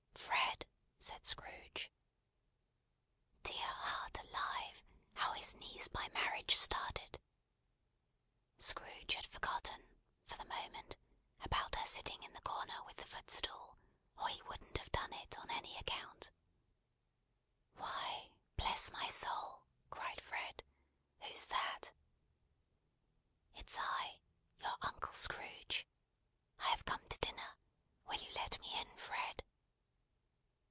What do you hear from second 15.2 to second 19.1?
on any account. "Why bless my